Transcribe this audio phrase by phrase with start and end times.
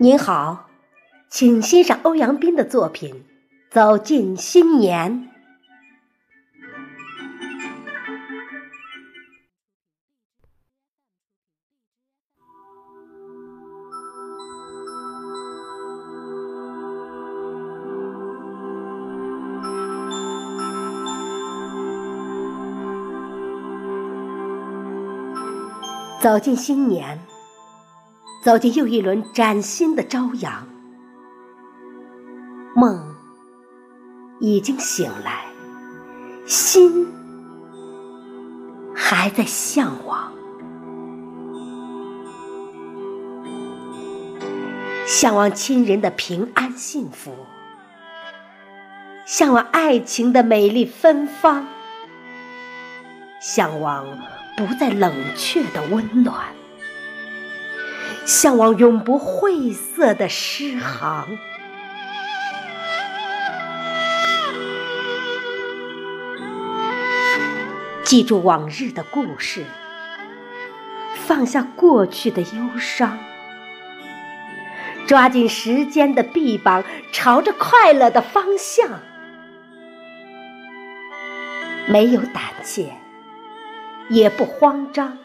[0.00, 0.68] 您好，
[1.28, 3.12] 请欣赏欧阳斌的作品
[3.68, 5.12] 《走进新年》。
[26.20, 27.18] 走进新年，
[28.42, 30.66] 走进又一轮崭新的朝阳。
[32.74, 33.14] 梦
[34.40, 35.46] 已经醒来，
[36.46, 37.08] 心
[38.94, 40.32] 还在向往，
[45.06, 47.34] 向往亲人的平安幸福，
[49.26, 51.66] 向往爱情的美丽芬芳，
[53.40, 54.06] 向往。
[54.56, 56.48] 不再冷却的温暖，
[58.28, 61.38] 向往永不晦涩的诗行。
[68.04, 69.64] 记住往日的故事，
[71.14, 73.18] 放下过去的忧伤，
[75.06, 79.00] 抓紧时间的臂膀，朝着快乐的方向。
[81.86, 82.92] 没有胆怯。
[84.10, 85.18] 也不慌张，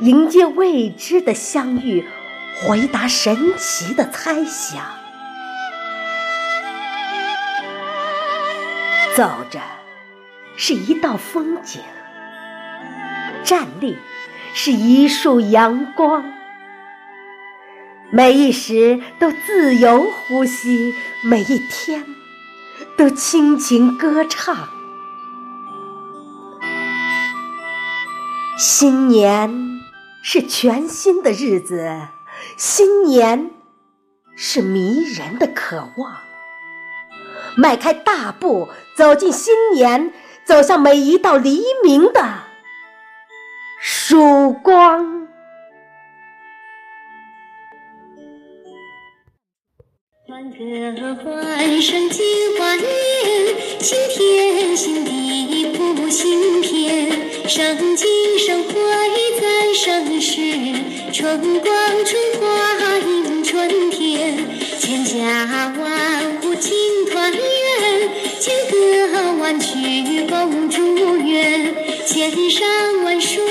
[0.00, 2.06] 迎接未知的相遇，
[2.62, 4.82] 回答神奇的猜想。
[9.14, 9.60] 走着
[10.56, 11.80] 是一道风景，
[13.42, 13.96] 站立
[14.52, 16.24] 是一束阳光。
[18.10, 22.04] 每一时都自由呼吸，每一天
[22.96, 24.68] 都倾情歌唱。
[28.58, 29.75] 新年
[30.28, 31.88] 是全新的日子，
[32.56, 33.52] 新年
[34.36, 36.16] 是迷人的渴望。
[37.56, 40.12] 迈开大步走进新年，
[40.44, 42.40] 走向每一道黎明的
[43.80, 45.28] 曙光。
[50.26, 57.48] 欢歌欢声尽欢颜，新天新地谱新篇。
[57.48, 58.15] 上金
[61.26, 61.72] 风光
[62.04, 64.38] 春花映春天，
[64.78, 66.72] 千家万户庆
[67.10, 67.40] 团圆，
[68.38, 71.74] 千歌万曲共祝愿，
[72.06, 73.42] 千山万水，